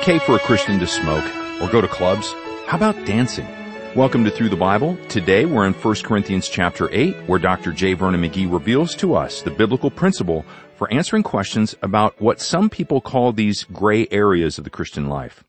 [0.00, 1.24] okay for a Christian to smoke
[1.60, 2.32] or go to clubs?
[2.64, 3.46] How about dancing?
[3.94, 4.96] Welcome to Through the Bible.
[5.10, 7.70] Today we're in 1 Corinthians chapter 8 where Dr.
[7.70, 7.92] J.
[7.92, 10.46] Vernon McGee reveals to us the biblical principle
[10.76, 15.44] for answering questions about what some people call these gray areas of the Christian life.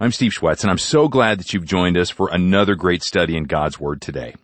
[0.00, 3.36] I'm Steve Schwetz and I'm so glad that you've joined us for another great study
[3.36, 4.34] in God's Word today.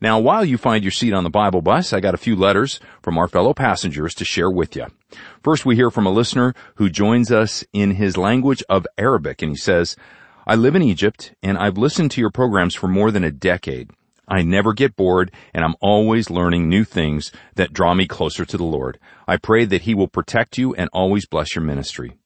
[0.00, 2.80] Now, while you find your seat on the Bible bus, I got a few letters
[3.02, 4.86] from our fellow passengers to share with you.
[5.42, 9.50] First, we hear from a listener who joins us in his language of Arabic, and
[9.52, 9.96] he says,
[10.46, 13.90] I live in Egypt, and I've listened to your programs for more than a decade.
[14.26, 18.56] I never get bored, and I'm always learning new things that draw me closer to
[18.56, 18.98] the Lord.
[19.28, 22.16] I pray that He will protect you and always bless your ministry.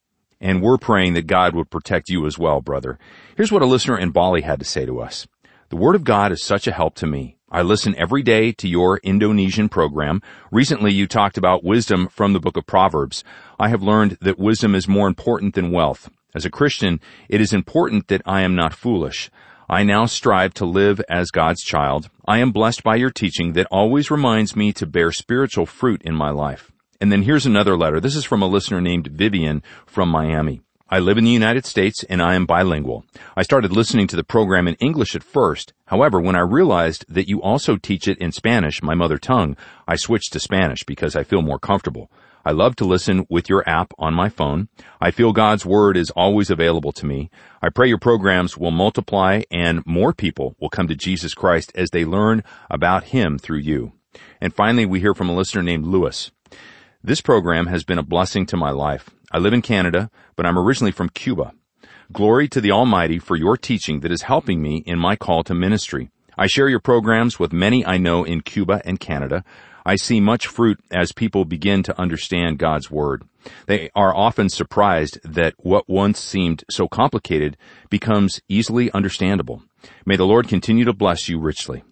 [0.41, 2.97] And we're praying that God would protect you as well, brother.
[3.35, 5.27] Here's what a listener in Bali had to say to us.
[5.69, 7.37] The Word of God is such a help to me.
[7.51, 10.21] I listen every day to your Indonesian program.
[10.51, 13.23] Recently you talked about wisdom from the book of Proverbs.
[13.59, 16.11] I have learned that wisdom is more important than wealth.
[16.35, 19.31] As a Christian, it is important that I am not foolish.
[19.67, 22.11] I now strive to live as God's child.
[22.27, 26.13] I am blessed by your teaching that always reminds me to bear spiritual fruit in
[26.13, 26.71] my life.
[27.01, 27.99] And then here's another letter.
[27.99, 30.61] This is from a listener named Vivian from Miami.
[30.91, 33.05] I live in the United States and I am bilingual.
[33.37, 35.71] I started listening to the program in English at first.
[35.85, 39.55] However, when I realized that you also teach it in Spanish, my mother tongue,
[39.87, 42.09] I switched to Spanish because I feel more comfortable.
[42.43, 44.67] I love to listen with your app on my phone.
[44.99, 47.29] I feel God's Word is always available to me.
[47.61, 51.91] I pray your programs will multiply and more people will come to Jesus Christ as
[51.91, 53.91] they learn about Him through you.
[54.41, 56.31] And finally, we hear from a listener named Lewis.
[57.03, 59.11] This program has been a blessing to my life.
[59.31, 61.53] I live in Canada, but I'm originally from Cuba.
[62.11, 65.53] Glory to the Almighty for your teaching that is helping me in my call to
[65.53, 66.09] ministry.
[66.35, 69.43] I share your programs with many I know in Cuba and Canada.
[69.85, 73.23] I see much fruit as people begin to understand God's Word.
[73.67, 77.55] They are often surprised that what once seemed so complicated
[77.91, 79.61] becomes easily understandable.
[80.07, 81.83] May the Lord continue to bless you richly.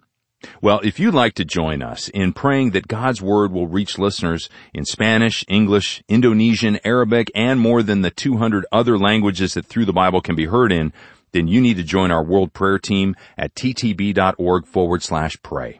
[0.61, 4.49] Well, if you'd like to join us in praying that God's Word will reach listeners
[4.73, 9.93] in Spanish, English, Indonesian, Arabic, and more than the 200 other languages that Through the
[9.93, 10.93] Bible can be heard in,
[11.31, 15.79] then you need to join our World Prayer Team at ttb.org forward slash pray.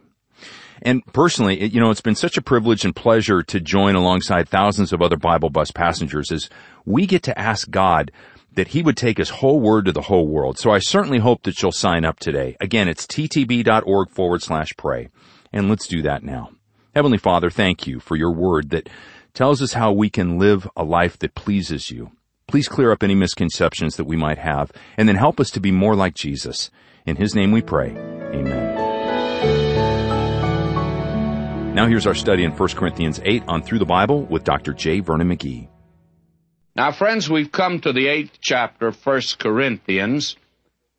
[0.82, 4.94] And personally, you know, it's been such a privilege and pleasure to join alongside thousands
[4.94, 6.50] of other Bible bus passengers as
[6.86, 8.12] we get to ask God
[8.58, 10.58] that he would take his whole word to the whole world.
[10.58, 12.58] So I certainly hope that you'll sign up today.
[12.60, 15.10] Again, it's ttb.org forward slash pray.
[15.54, 16.50] And let's do that now.
[16.96, 18.90] Heavenly Father, thank you for your word that
[19.36, 22.10] tells us how we can live a life that pleases you.
[22.48, 25.72] Please clear up any misconceptions that we might have and then help us to be
[25.72, 26.72] more like Jesus.
[27.06, 27.92] In his name we pray.
[27.92, 28.76] Amen.
[31.76, 34.74] Now here's our study in 1 Corinthians 8 on Through the Bible with Dr.
[34.74, 35.02] J.
[35.02, 35.68] Vernon McGee.
[36.78, 40.38] Now, friends, we've come to the eighth chapter of First Corinthians,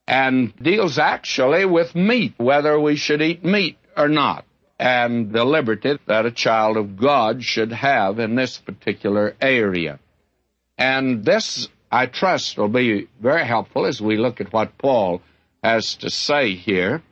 [0.08, 4.44] and deals actually with meat, whether we should eat meat or not,
[4.80, 10.00] and the liberty that a child of God should have in this particular area.
[10.76, 15.22] And this, I trust, will be very helpful as we look at what Paul
[15.62, 17.04] has to say here,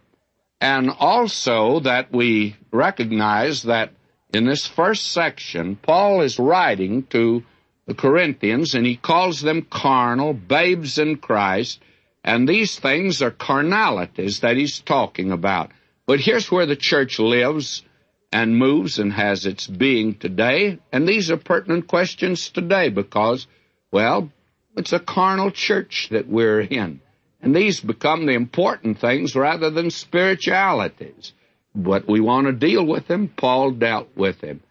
[0.61, 3.93] and also that we recognize that
[4.35, 7.45] in this first section, Paul is writing to
[7.87, 11.81] the Corinthians, and he calls them carnal, babes in Christ,
[12.25, 15.71] and these things are carnalities that he's talking about.
[16.07, 17.85] But here's where the church lives
[18.33, 23.47] and moves and has its being today, and these are pertinent questions today because,
[23.93, 24.31] well,
[24.77, 27.01] it's a carnal church that we're in.
[27.41, 31.33] And these become the important things rather than spiritualities.
[31.75, 33.29] But we want to deal with them.
[33.29, 34.63] Paul dealt with them.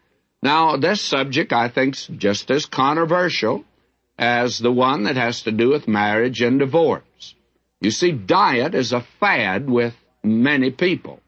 [0.46, 3.64] Now, this subject, I think, is just as controversial
[4.16, 7.34] as the one that has to do with marriage and divorce.
[7.80, 11.18] You see, diet is a fad with many people.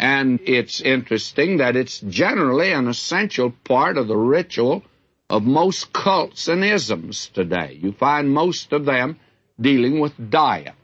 [0.00, 4.82] And it's interesting that it's generally an essential part of the ritual
[5.30, 7.78] of most cults and isms today.
[7.80, 9.20] You find most of them
[9.60, 10.74] dealing with diet.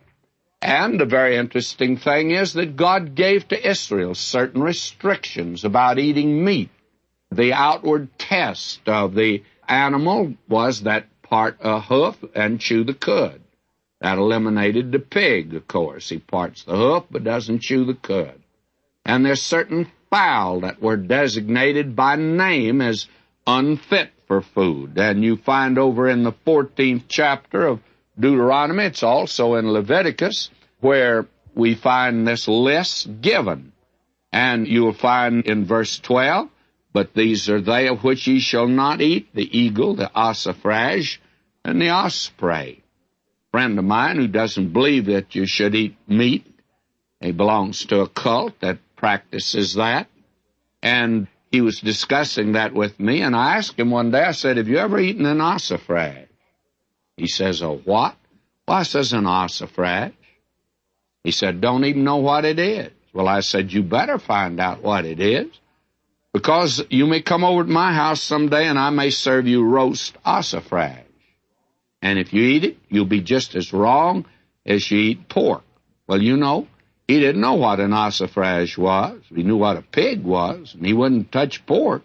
[0.62, 6.44] And the very interesting thing is that God gave to Israel certain restrictions about eating
[6.44, 6.70] meat
[7.36, 13.40] the outward test of the animal was that part a hoof and chew the cud.
[14.00, 16.08] That eliminated the pig, of course.
[16.08, 18.40] He parts the hoof but doesn't chew the cud.
[19.04, 23.06] And there's certain fowl that were designated by name as
[23.46, 24.98] unfit for food.
[24.98, 27.80] And you find over in the 14th chapter of
[28.18, 30.50] Deuteronomy, it's also in Leviticus,
[30.80, 33.72] where we find this list given.
[34.32, 36.48] And you will find in verse 12,
[36.92, 41.20] but these are they of which ye shall not eat, the eagle, the ossifrage,
[41.64, 42.82] and the osprey.
[42.82, 46.46] A friend of mine who doesn't believe that you should eat meat.
[47.20, 50.08] He belongs to a cult that practices that.
[50.82, 54.56] And he was discussing that with me, and I asked him one day, I said,
[54.56, 56.28] Have you ever eaten an ossifrage?
[57.16, 58.16] He says, A what?
[58.66, 60.14] Well, I says, An ossifrage.
[61.24, 62.90] He said, Don't even know what it is.
[63.12, 65.48] Well, I said, You better find out what it is.
[66.32, 70.16] Because you may come over to my house someday and I may serve you roast
[70.24, 71.04] ossifrage.
[72.00, 74.24] And if you eat it, you'll be just as wrong
[74.64, 75.62] as you eat pork.
[76.06, 76.68] Well, you know,
[77.06, 79.20] he didn't know what an ossifrage was.
[79.28, 82.02] He knew what a pig was, and he wouldn't touch pork.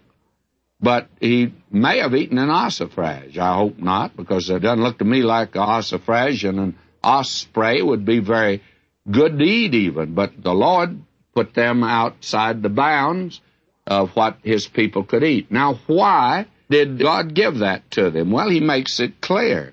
[0.80, 3.38] But he may have eaten an ossifrage.
[3.38, 7.82] I hope not, because it doesn't look to me like an ossifrage and an osprey
[7.82, 8.62] would be very
[9.10, 10.14] good to eat even.
[10.14, 11.00] But the Lord
[11.34, 13.40] put them outside the bounds
[13.88, 15.50] of what his people could eat.
[15.50, 18.30] Now, why did God give that to them?
[18.30, 19.72] Well, he makes it clear.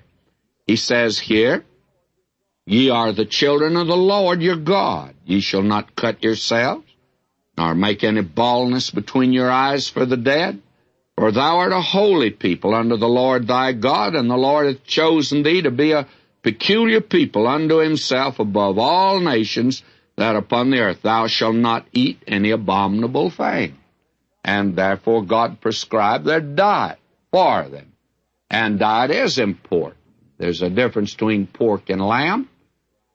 [0.66, 1.64] He says here,
[2.64, 5.14] Ye are the children of the Lord your God.
[5.24, 6.86] Ye shall not cut yourselves,
[7.56, 10.60] nor make any baldness between your eyes for the dead.
[11.16, 14.84] For thou art a holy people unto the Lord thy God, and the Lord hath
[14.84, 16.08] chosen thee to be a
[16.42, 19.82] peculiar people unto himself above all nations
[20.16, 21.02] that upon the earth.
[21.02, 23.76] Thou shalt not eat any abominable thing.
[24.46, 27.00] And therefore God prescribed their diet
[27.32, 27.92] for them.
[28.48, 30.00] And diet is important.
[30.38, 32.48] There's a difference between pork and lamb.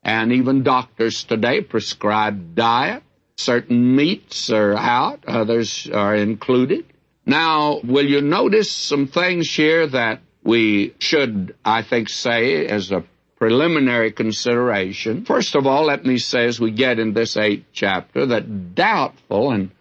[0.03, 3.03] And even doctors today prescribe diet.
[3.37, 6.85] Certain meats are out, others are included.
[7.25, 13.05] Now, will you notice some things here that we should, I think, say as a
[13.37, 15.23] preliminary consideration?
[15.23, 19.51] First of all, let me say as we get in this eighth chapter that doubtful
[19.51, 19.71] and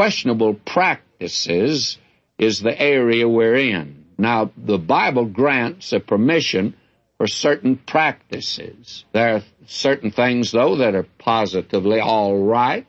[0.00, 1.98] questionable practices
[2.38, 4.06] is the area we're in.
[4.16, 6.74] Now, the Bible grants a permission
[7.18, 9.04] for certain practices.
[9.12, 12.86] There are certain things, though, that are positively all right.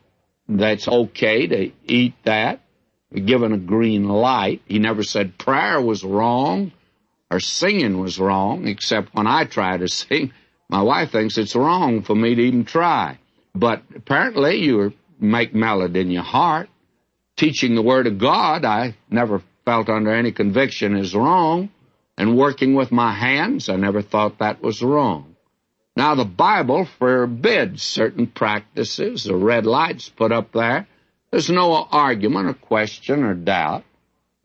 [0.48, 2.62] That's okay to eat that.
[3.14, 4.62] Given a green light.
[4.66, 6.72] He never said prayer was wrong
[7.30, 10.32] or singing was wrong, except when I try to sing.
[10.70, 13.20] My wife thinks it's wrong for me to even try.
[13.54, 16.70] But apparently you make melody in your heart.
[17.42, 21.72] Teaching the Word of God, I never felt under any conviction is wrong
[22.16, 25.36] and working with my hands, I never thought that was wrong.
[25.96, 29.24] Now, the Bible forbids certain practices.
[29.24, 30.88] The red light's put up there.
[31.32, 33.86] There's no argument or question or doubt.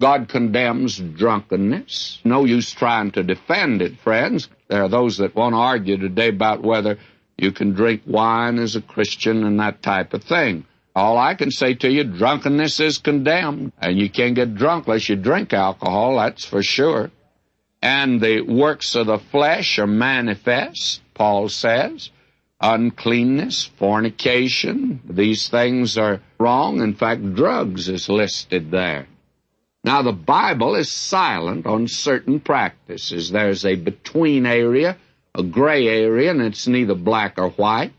[0.00, 2.20] God condemns drunkenness.
[2.24, 4.48] No use trying to defend it, friends.
[4.68, 6.98] There are those that want to argue today about whether
[7.36, 10.64] you can drink wine as a Christian and that type of thing.
[10.96, 15.08] All I can say to you, drunkenness is condemned, and you can't get drunk unless
[15.08, 17.12] you drink alcohol, that's for sure
[17.86, 22.10] and the works of the flesh are manifest, Paul says.
[22.60, 26.80] Uncleanness, fornication, these things are wrong.
[26.80, 29.06] In fact, drugs is listed there.
[29.84, 33.30] Now, the Bible is silent on certain practices.
[33.30, 34.96] There's a between area,
[35.34, 37.92] a gray area, and it's neither black or white.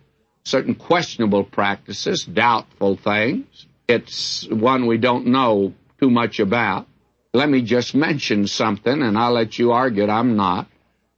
[0.47, 3.65] Certain questionable practices, doubtful things.
[3.85, 6.87] It's one we don't know too much about.
[7.33, 10.09] Let me just mention something, and I'll let you argue it.
[10.09, 10.69] I'm not.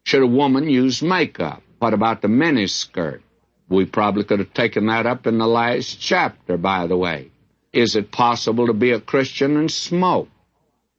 [0.03, 1.61] Should a woman use makeup?
[1.77, 3.21] What about the miniskirt?
[3.69, 7.29] We probably could have taken that up in the last chapter, by the way.
[7.71, 10.29] Is it possible to be a Christian and smoke?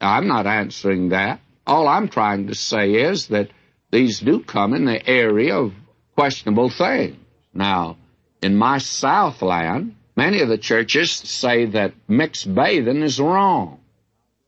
[0.00, 1.40] I'm not answering that.
[1.66, 3.50] All I'm trying to say is that
[3.90, 5.72] these do come in the area of
[6.14, 7.16] questionable things.
[7.52, 7.96] Now,
[8.42, 13.80] in my Southland, many of the churches say that mixed bathing is wrong.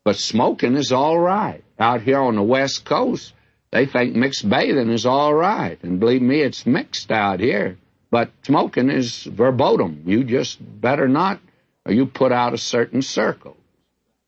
[0.03, 1.63] But smoking is all right.
[1.79, 3.33] Out here on the West Coast,
[3.71, 5.81] they think mixed bathing is all right.
[5.83, 7.77] And believe me, it's mixed out here.
[8.11, 10.03] But smoking is verboten.
[10.05, 11.39] You just better not,
[11.85, 13.57] or you put out a certain circle.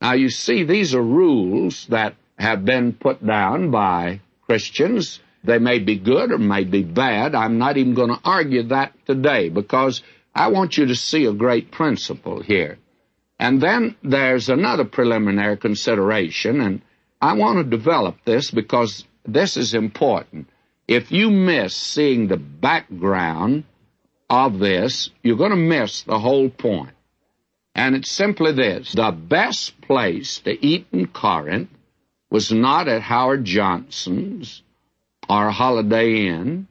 [0.01, 5.19] Now you see, these are rules that have been put down by Christians.
[5.45, 7.35] They may be good or may be bad.
[7.35, 10.01] I'm not even going to argue that today because
[10.33, 12.77] I want you to see a great principle here.
[13.39, 16.81] And then there's another preliminary consideration, and
[17.21, 20.47] I want to develop this because this is important.
[20.87, 23.63] If you miss seeing the background
[24.29, 26.93] of this, you're going to miss the whole point.
[27.73, 28.93] And it's simply this.
[28.93, 31.69] The best place to eat in Corinth
[32.29, 34.61] was not at Howard Johnson's
[35.29, 36.67] or Holiday Inn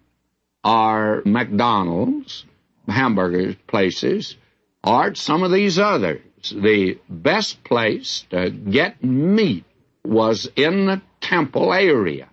[0.62, 2.44] or McDonald's,
[2.88, 4.37] hamburger places,
[4.82, 6.20] or some of these others
[6.52, 9.64] the best place to get meat
[10.04, 12.28] was in the temple area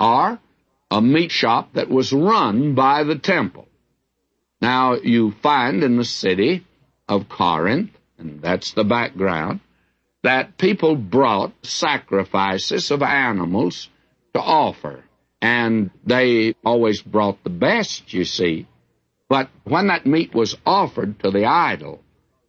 [0.00, 0.38] or
[0.90, 3.68] a meat shop that was run by the temple.
[4.60, 6.64] Now, you find in the city
[7.08, 9.60] of Corinth, and that's the background,
[10.22, 13.90] that people brought sacrifices of animals
[14.32, 15.04] to offer.
[15.44, 18.66] And they always brought the best, you see.
[19.28, 22.00] But when that meat was offered to the idol,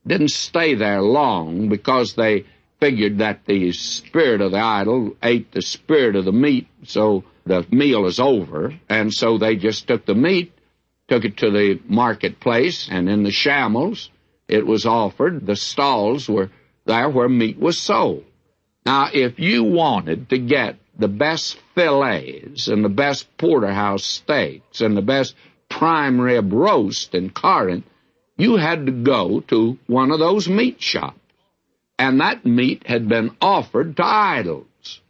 [0.08, 2.46] didn't stay there long because they
[2.80, 7.68] figured that the spirit of the idol ate the spirit of the meat, so the
[7.70, 8.74] meal is over.
[8.88, 10.54] And so they just took the meat,
[11.10, 14.10] took it to the marketplace, and in the shambles
[14.48, 15.46] it was offered.
[15.46, 16.50] The stalls were
[16.86, 18.24] there where meat was sold.
[18.86, 24.96] Now, if you wanted to get the best fillets and the best porterhouse steaks and
[24.96, 25.36] the best
[25.70, 27.86] prime rib roast in Corinth,
[28.38, 31.20] you had to go to one of those meat shops.
[31.98, 35.02] And that meat had been offered to idols.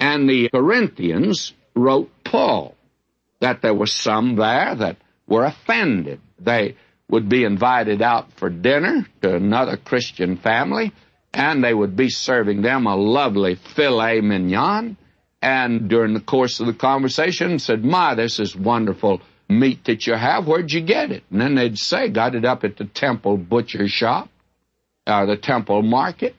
[0.00, 2.74] And the Corinthians wrote Paul
[3.40, 4.96] that there were some there that
[5.26, 6.20] were offended.
[6.40, 6.76] They
[7.08, 10.92] would be invited out for dinner to another Christian family,
[11.32, 14.96] and they would be serving them a lovely filet mignon.
[15.42, 20.14] And during the course of the conversation, said, My, this is wonderful meat that you
[20.14, 20.46] have.
[20.46, 21.24] Where'd you get it?
[21.30, 24.28] And then they'd say, Got it up at the temple butcher shop,
[25.06, 26.36] or the temple market.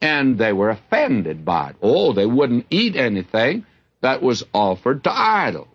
[0.00, 1.76] And they were offended by it.
[1.80, 3.66] Oh, they wouldn't eat anything
[4.00, 5.68] that was offered to idols.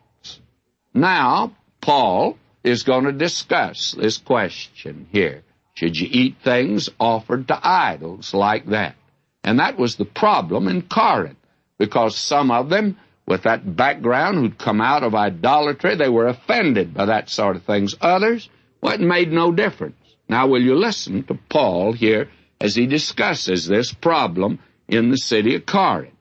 [0.94, 5.44] Now, Paul is going to discuss this question here.
[5.76, 8.96] Should you eat things offered to idols like that?
[9.44, 11.38] And that was the problem in Corinth,
[11.78, 16.94] because some of them with that background who'd come out of idolatry, they were offended
[16.94, 17.96] by that sort of things.
[18.00, 18.50] Others,
[18.82, 19.96] well, it made no difference.
[20.30, 22.30] Now, will you listen to Paul here
[22.62, 26.14] as he discusses this problem in the city of Corinth?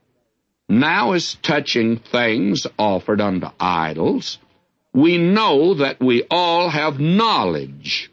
[0.68, 4.38] Now, as touching things offered unto idols,
[4.94, 8.10] we know that we all have knowledge.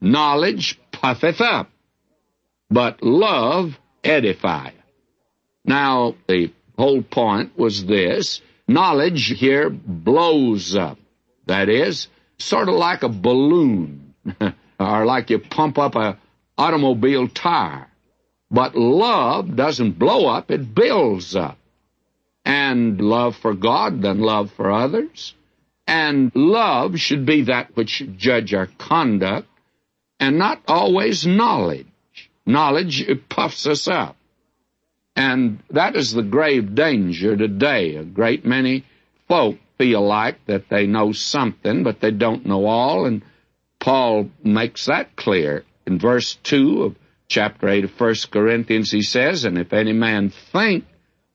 [0.00, 1.70] Knowledge puffeth up,
[2.70, 4.83] but love edifieth.
[5.64, 10.98] Now, the whole point was this knowledge here blows up.
[11.46, 14.14] That is, sort of like a balloon,
[14.80, 16.18] or like you pump up a
[16.56, 17.88] automobile tire.
[18.50, 21.58] But love doesn't blow up, it builds up.
[22.44, 25.34] And love for God, then love for others.
[25.86, 29.48] And love should be that which should judge our conduct,
[30.20, 31.86] and not always knowledge.
[32.46, 34.16] Knowledge puffs us up.
[35.16, 37.96] And that is the grave danger today.
[37.96, 38.84] A great many
[39.28, 43.22] folk feel like that they know something, but they don't know all, and
[43.78, 45.64] Paul makes that clear.
[45.86, 46.96] In verse 2 of
[47.28, 50.84] chapter 8 of 1 Corinthians, he says, And if any man think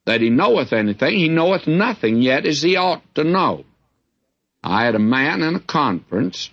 [0.04, 3.64] that he knoweth anything, he knoweth nothing yet as he ought to know.
[4.62, 6.50] I had a man in a conference.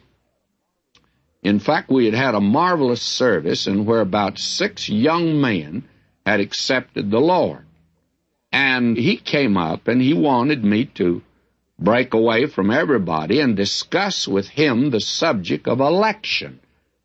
[1.43, 5.83] In fact, we had had a marvelous service, and where about six young men
[6.27, 7.63] had accepted the Lord.
[8.51, 11.21] And he came up and he wanted me to
[11.79, 16.59] break away from everybody and discuss with him the subject of election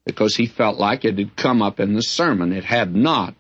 [0.05, 2.53] because he felt like it had come up in the sermon.
[2.53, 3.37] It had not,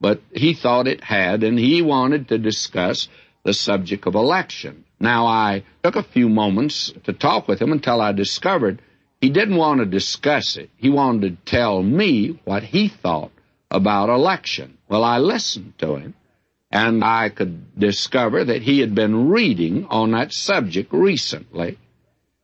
[0.00, 3.08] but he thought it had, and he wanted to discuss
[3.42, 4.84] the subject of election.
[5.00, 8.80] Now, I took a few moments to talk with him until I discovered
[9.20, 10.70] he didn't want to discuss it.
[10.76, 13.32] He wanted to tell me what he thought
[13.68, 14.78] about election.
[14.94, 16.14] Well, I listened to him,
[16.70, 21.78] and I could discover that he had been reading on that subject recently,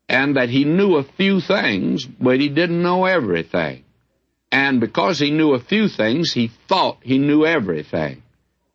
[0.08, 3.84] and that he knew a few things, but he didn't know everything.
[4.50, 8.24] And because he knew a few things, he thought he knew everything.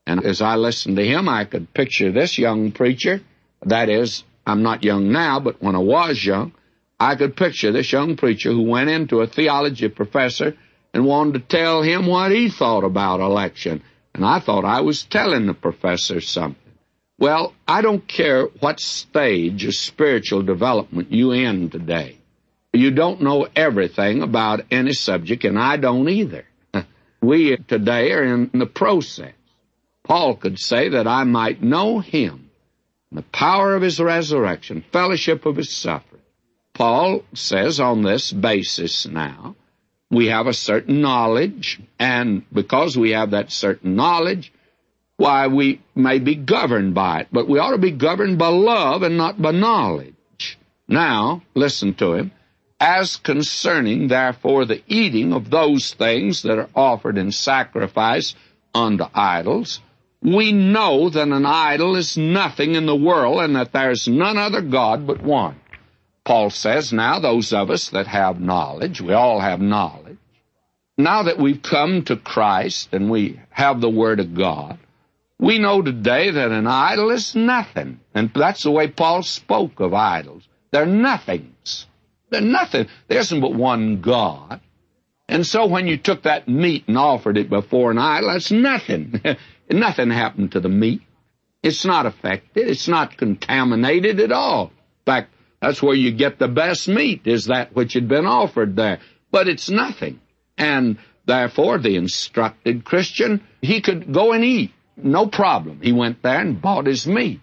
[0.08, 3.20] And as I listened to him, I could picture this young preacher.
[3.66, 6.54] That is, I'm not young now, but when I was young,
[6.98, 10.56] I could picture this young preacher who went into a theology professor
[10.96, 13.84] and wanted to tell him what he thought about election.
[14.14, 16.72] And I thought I was telling the professor something.
[17.20, 22.18] Well, I don't care what stage of spiritual development you in today.
[22.72, 26.46] You don't know everything about any subject, and I don't either.
[27.22, 29.34] we today are in the process.
[30.06, 32.52] Paul could say that I might know him,
[33.12, 36.22] the power of his resurrection, fellowship of his suffering.
[36.74, 39.58] Paul says on this basis now
[40.10, 44.52] we have a certain knowledge, and because we have that certain knowledge,
[45.18, 47.28] why we may be governed by it.
[47.32, 50.14] But we ought to be governed by love and not by knowledge.
[50.88, 52.32] Now, listen to him.
[52.80, 58.36] As concerning, therefore, the eating of those things that are offered in sacrifice
[58.74, 59.80] unto idols,
[60.22, 64.62] we know that an idol is nothing in the world and that there's none other
[64.62, 65.56] God but one.
[66.26, 70.18] Paul says now those of us that have knowledge, we all have knowledge,
[70.98, 74.80] now that we've come to Christ and we have the Word of God,
[75.40, 78.00] we know today that an idol is nothing.
[78.14, 80.48] And that's the way Paul spoke of idols.
[80.72, 81.86] They're nothings.
[82.30, 82.88] They're nothing.
[83.08, 84.62] There isn't but one God.
[85.28, 89.22] And so when you took that meat and offered it before an idol, that's nothing.
[89.70, 91.02] nothing happened to the meat.
[91.62, 92.68] It's not affected.
[92.68, 94.66] It's not contaminated at all.
[94.66, 95.35] In fact,
[95.66, 99.00] that's where you get the best meat, is that which had been offered there.
[99.32, 100.20] But it's nothing.
[100.60, 104.74] And therefore, the instructed Christian, he could go and eat.
[104.96, 105.80] No problem.
[105.82, 107.42] He went there and bought his meat.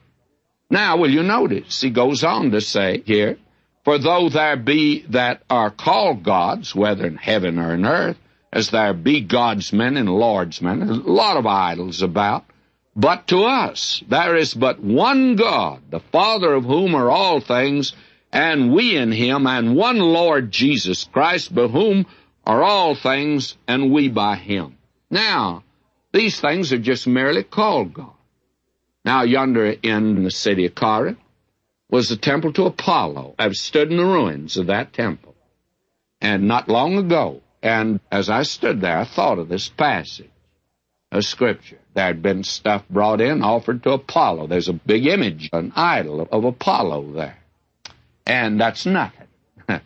[0.71, 1.81] Now, will you notice?
[1.81, 3.39] He goes on to say here,
[3.83, 8.19] For though there be that are called gods, whether in heaven or in earth,
[8.53, 12.45] as there be God's men and Lord's men, a lot of idols about,
[12.95, 17.95] but to us there is but one God, the Father of whom are all things,
[18.33, 22.07] and we in him, and one Lord Jesus Christ, by whom
[22.45, 24.79] are all things, and we by him.
[25.11, 25.65] Now,
[26.13, 28.13] these things are just merely called God.
[29.05, 31.19] Now, yonder in the city of Corinth
[31.91, 33.35] was the temple to Apollo.
[33.39, 35.35] I've stood in the ruins of that temple.
[36.21, 40.31] And not long ago, and as I stood there, I thought of this passage
[41.11, 41.79] of Scripture.
[41.95, 44.47] There had been stuff brought in, offered to Apollo.
[44.47, 47.42] There's a big image, an idol of Apollo there.
[48.27, 49.29] And that's nothing.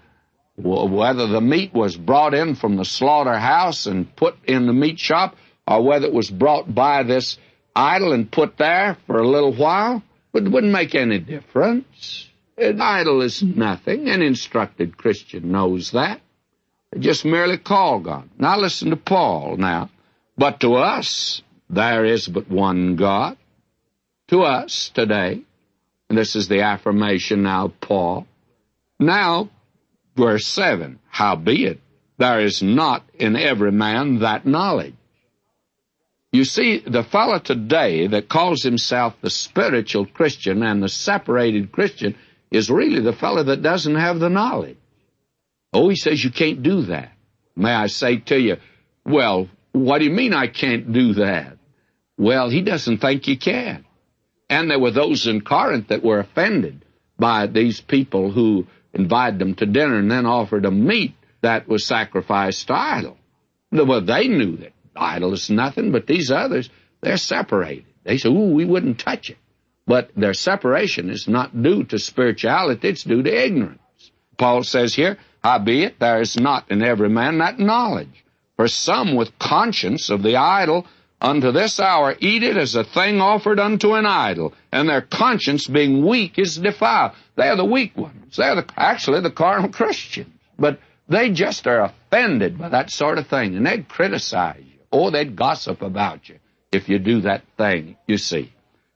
[0.57, 5.37] whether the meat was brought in from the slaughterhouse and put in the meat shop,
[5.67, 7.39] or whether it was brought by this
[7.75, 10.03] idol and put there for a little while,
[10.33, 12.29] it wouldn't make any difference.
[12.59, 14.09] An idol is nothing.
[14.09, 16.21] An instructed Christian knows that.
[16.93, 18.29] They just merely call God.
[18.39, 19.91] Now listen to Paul now.
[20.39, 23.37] But to us, there is but one God.
[24.29, 25.43] To us today,
[26.09, 28.27] this is the affirmation now of Paul.
[28.99, 29.51] Now,
[30.17, 31.81] verse 7, howbeit,
[32.19, 34.95] there is not in every man that knowledge.
[36.33, 42.15] You see, the fellow today that calls himself the spiritual Christian and the separated Christian
[42.51, 44.77] is really the fellow that doesn't have the knowledge.
[45.73, 47.13] Oh, he says you can't do that.
[47.57, 48.59] May I say to you,
[49.05, 51.57] well, what do you mean I can't do that?
[52.19, 53.86] Well, he doesn't think you can.
[54.49, 56.85] And there were those in Corinth that were offended
[57.19, 61.85] by these people who invited them to dinner and then offered them meat that was
[61.85, 63.17] sacrificed to idol.
[63.71, 67.85] Well, they knew that idol is nothing, but these others, they're separated.
[68.05, 69.39] They say, ooh, we wouldn't touch it.
[69.87, 73.81] But their separation is not due to spirituality, it's due to ignorance.
[74.37, 78.25] Paul says here, howbeit there is not in every man that knowledge.
[78.57, 80.87] For some with conscience of the idol
[81.21, 85.67] unto this hour eat it as a thing offered unto an idol, and their conscience
[85.67, 87.13] being weak is defiled.
[87.37, 88.37] They're the weak ones.
[88.37, 90.33] They're the, actually the carnal Christians.
[90.59, 95.11] But they just are offended by that sort of thing, and they'd criticize you, or
[95.11, 96.39] they'd gossip about you
[96.73, 98.53] if you do that thing, you see.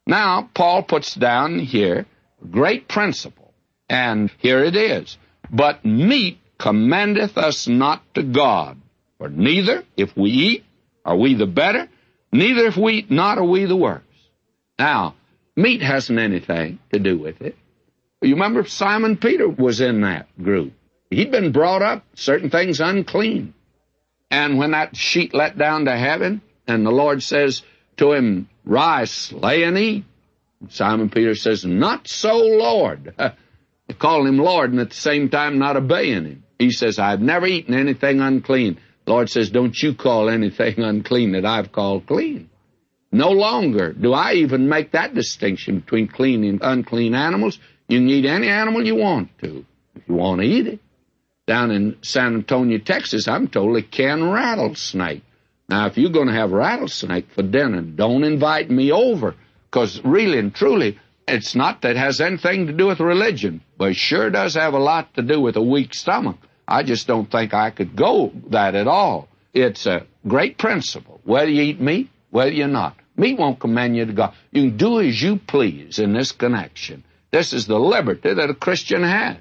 [0.06, 2.06] Now, Paul puts down here
[2.42, 3.54] a great principle,
[3.88, 5.16] and here it is.
[5.50, 8.80] But meat commandeth us not to God,
[9.18, 10.64] for neither, if we eat,
[11.04, 11.88] are we the better,
[12.32, 14.02] Neither if we not are we the worse.
[14.78, 15.14] Now,
[15.56, 17.56] meat hasn't anything to do with it.
[18.22, 20.72] You remember Simon Peter was in that group.
[21.10, 23.54] He'd been brought up certain things unclean.
[24.30, 27.62] And when that sheet let down to heaven, and the Lord says
[27.96, 30.04] to him, Rise, slay and eat.
[30.68, 33.14] Simon Peter says, Not so, Lord.
[33.18, 36.44] they call him Lord and at the same time not obeying him.
[36.58, 38.78] He says, I've never eaten anything unclean.
[39.06, 42.50] Lord says, Don't you call anything unclean that I've called clean.
[43.12, 47.58] No longer do I even make that distinction between clean and unclean animals.
[47.88, 49.64] You can eat any animal you want to,
[49.96, 50.80] if you want to eat it.
[51.46, 55.24] Down in San Antonio, Texas, I'm told they can rattlesnake.
[55.68, 59.34] Now, if you're going to have rattlesnake for dinner, don't invite me over,
[59.68, 63.90] because really and truly, it's not that it has anything to do with religion, but
[63.90, 66.36] it sure does have a lot to do with a weak stomach.
[66.70, 69.28] I just don't think I could go that at all.
[69.52, 71.20] It's a great principle.
[71.24, 72.96] Whether you eat meat, whether you're not.
[73.16, 74.34] Meat won't commend you to God.
[74.52, 77.02] You can do as you please in this connection.
[77.32, 79.38] This is the liberty that a Christian has.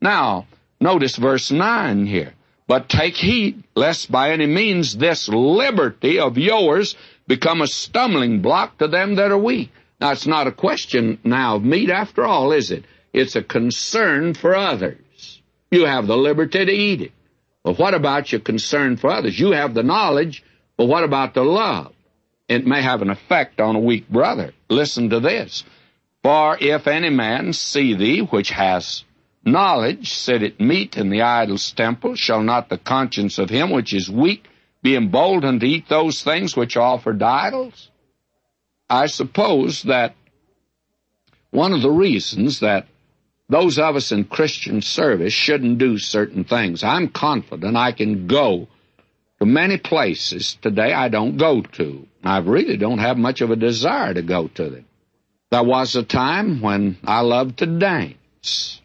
[0.00, 0.46] Now,
[0.80, 2.34] notice verse 9 here.
[2.66, 8.78] But take heed, lest by any means this liberty of yours become a stumbling block
[8.78, 9.70] to them that are weak.
[10.00, 12.84] Now, it's not a question now of meat after all, is it?
[13.12, 15.01] It's a concern for others.
[15.72, 17.12] You have the liberty to eat it.
[17.64, 19.38] But what about your concern for others?
[19.38, 20.44] You have the knowledge,
[20.76, 21.92] but what about the love?
[22.52, 24.52] it may have an effect on a weak brother.
[24.68, 25.64] Listen to this.
[26.22, 29.04] For if any man see thee, which has
[29.44, 33.94] knowledge, sit at meat in the idol's temple, shall not the conscience of him which
[33.94, 34.46] is weak
[34.82, 37.90] be emboldened to eat those things which are offered idols?
[38.88, 40.14] I suppose that
[41.50, 42.86] one of the reasons that
[43.52, 46.82] those of us in Christian service shouldn't do certain things.
[46.82, 48.68] I'm confident I can go
[49.38, 52.06] to many places today I don't go to.
[52.24, 54.86] I really don't have much of a desire to go to them.
[55.50, 58.80] There was a time when I loved to dance.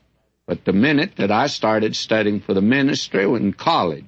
[0.48, 4.06] But the minute that I started studying for the ministry in college,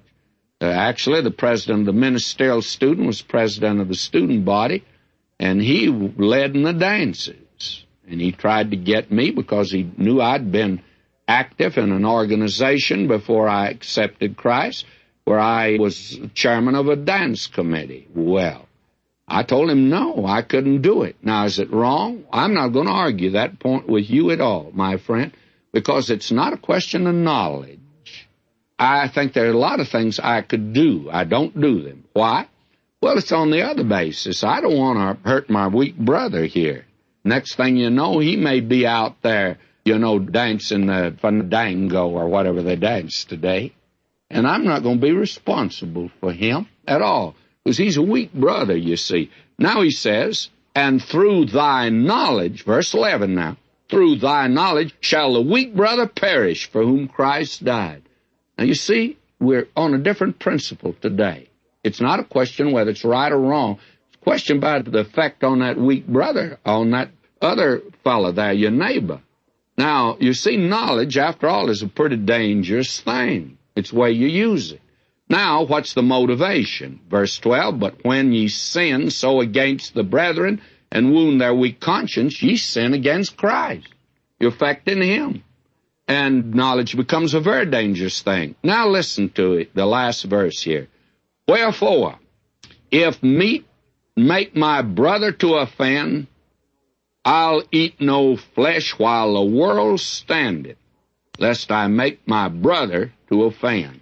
[0.60, 4.84] uh, actually the president of the ministerial student was president of the student body,
[5.40, 7.38] and he led in the dances.
[8.10, 10.82] And he tried to get me because he knew I'd been
[11.28, 14.86] active in an organization before I accepted Christ
[15.26, 18.08] where I was chairman of a dance committee.
[18.16, 18.68] Well,
[19.28, 21.18] I told him no, I couldn't do it.
[21.22, 22.24] Now, is it wrong?
[22.34, 25.32] I'm not going to argue that point with you at all, my friend,
[25.72, 27.80] because it's not a question of knowledge.
[28.80, 31.10] I think there are a lot of things I could do.
[31.12, 32.06] I don't do them.
[32.14, 32.48] Why?
[33.02, 34.44] Well, it's on the other basis.
[34.44, 36.86] I don't want to hurt my weak brother here.
[37.24, 42.28] Next thing you know, he may be out there, you know, dancing the fandango or
[42.28, 43.74] whatever they dance today.
[44.30, 48.34] And I'm not going to be responsible for him at all, because he's a weak
[48.34, 49.32] brother, you see.
[49.58, 53.58] Now he says, and through thy knowledge, verse 11 now,
[53.90, 58.04] through thy knowledge shall the weak brother perish for whom Christ died.
[58.58, 61.50] Now you see, we're on a different principle today.
[61.84, 63.80] It's not a question whether it's right or wrong
[64.22, 69.22] question about the effect on that weak brother, on that other fellow there, your neighbor.
[69.78, 73.58] Now, you see, knowledge, after all, is a pretty dangerous thing.
[73.76, 74.82] It's the way you use it.
[75.30, 77.00] Now, what's the motivation?
[77.10, 82.42] Verse 12, But when ye sin so against the brethren and wound their weak conscience,
[82.42, 83.88] ye sin against Christ.
[84.40, 85.44] You're affecting Him.
[86.08, 88.56] And knowledge becomes a very dangerous thing.
[88.64, 90.88] Now listen to it, the last verse here.
[91.48, 92.18] Wherefore,
[92.90, 93.66] if meat
[94.28, 96.28] make my brother to offend,
[97.26, 100.78] I'll eat no flesh while the world standeth,
[101.38, 104.00] lest I make my brother to offend.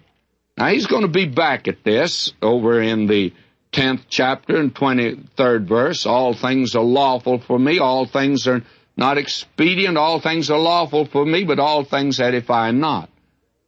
[0.58, 3.34] Now he's going to be back at this over in the
[3.74, 6.06] 10th chapter and 23rd verse.
[6.06, 8.64] All things are lawful for me, all things are
[8.96, 13.10] not expedient, all things are lawful for me, but all things edify not.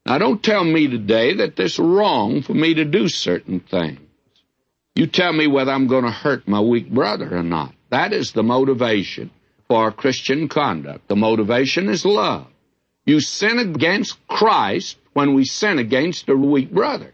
[0.05, 3.99] Now don't tell me today that it's wrong for me to do certain things.
[4.99, 7.73] You tell me whether I'm going to hurt my weak brother or not.
[7.89, 9.31] That is the motivation
[9.69, 11.07] for Christian conduct.
[11.07, 12.47] The motivation is love.
[13.05, 17.13] You sin against Christ when we sin against a weak brother.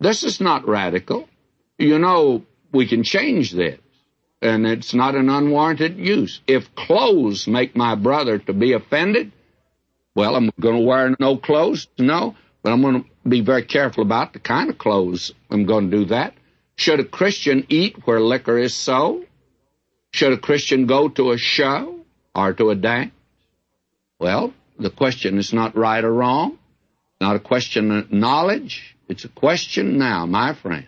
[0.00, 1.28] This is not radical.
[1.76, 3.78] You know, we can change this,
[4.40, 6.40] and it's not an unwarranted use.
[6.46, 9.32] If clothes make my brother to be offended,
[10.14, 11.88] well, I'm going to wear no clothes?
[11.98, 15.90] No, but I'm going to be very careful about the kind of clothes I'm going
[15.90, 16.32] to do that.
[16.76, 19.24] Should a Christian eat where liquor is sold?
[20.12, 22.00] Should a Christian go to a show
[22.34, 23.12] or to a dance?
[24.18, 26.58] Well, the question is not right or wrong,
[27.20, 28.96] not a question of knowledge.
[29.08, 30.86] It's a question now, my friend,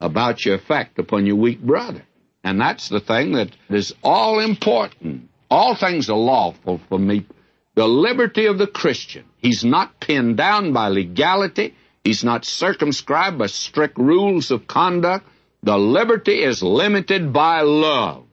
[0.00, 2.02] about your effect upon your weak brother.
[2.44, 5.28] And that's the thing that is all important.
[5.50, 7.26] All things are lawful for me.
[7.74, 9.24] The liberty of the Christian.
[9.38, 11.74] He's not pinned down by legality.
[12.04, 15.26] He's not circumscribed by strict rules of conduct.
[15.62, 18.24] The liberty is limited by love.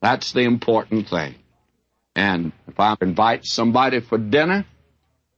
[0.00, 1.34] That's the important thing.
[2.14, 4.64] And if I invite somebody for dinner,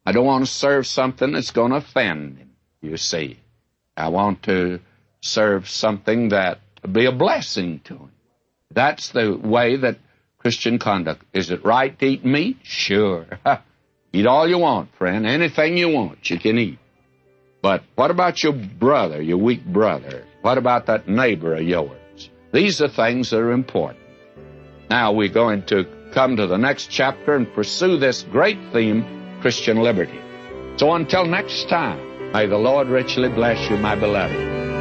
[0.06, 3.38] I don't want to serve something that's going to offend him, you see.
[3.96, 4.80] I want to
[5.20, 6.60] serve something that
[6.90, 8.10] be a blessing to him.
[8.70, 9.98] That's the way that
[10.38, 11.24] Christian conduct.
[11.32, 12.58] Is it right to eat meat?
[12.62, 13.26] Sure.
[14.12, 15.26] eat all you want, friend.
[15.26, 16.78] Anything you want, you can eat.
[17.64, 20.26] But what about your brother, your weak brother?
[20.42, 22.28] What about that neighbor of yours?
[22.52, 24.04] These are things that are important.
[24.90, 29.78] Now we're going to come to the next chapter and pursue this great theme, Christian
[29.78, 30.20] liberty.
[30.76, 34.73] So until next time, may the Lord richly bless you, my beloved.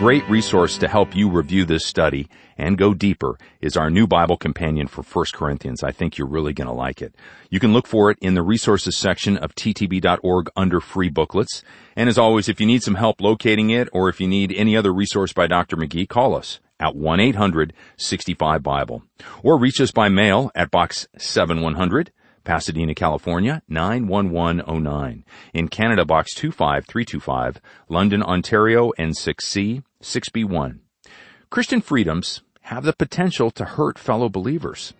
[0.00, 4.38] Great resource to help you review this study and go deeper is our new Bible
[4.38, 5.84] companion for 1 Corinthians.
[5.84, 7.14] I think you're really going to like it.
[7.50, 11.62] You can look for it in the resources section of ttb.org under free booklets.
[11.96, 14.74] And as always, if you need some help locating it or if you need any
[14.74, 15.76] other resource by Dr.
[15.76, 19.02] McGee, call us at 1-800-65-BIBLE
[19.42, 22.10] or reach us by mail at box 7100
[22.44, 25.24] Pasadena, California 91109.
[25.54, 30.78] In Canada, box 25325, London, Ontario N6C 6B1.
[31.50, 34.94] Christian freedoms have the potential to hurt fellow believers.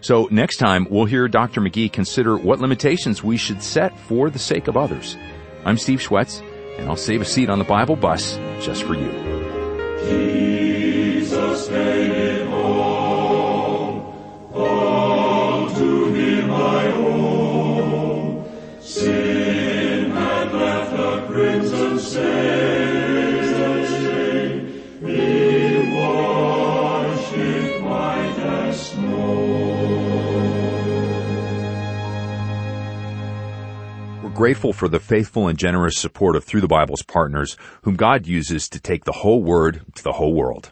[0.00, 1.60] So next time we'll hear Dr.
[1.60, 5.16] McGee consider what limitations we should set for the sake of others.
[5.64, 6.42] I'm Steve Schwetz,
[6.78, 10.47] and I'll save a seat on the Bible bus just for you.
[34.38, 38.68] Grateful for the faithful and generous support of Through the Bible's partners, whom God uses
[38.68, 40.70] to take the whole word to the whole world.